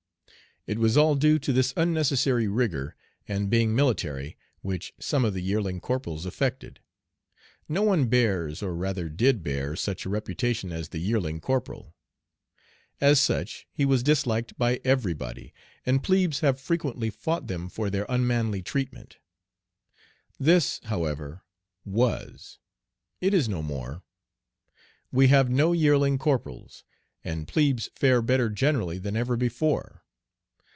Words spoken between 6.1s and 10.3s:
affected. No one bears, or rather did bear, such a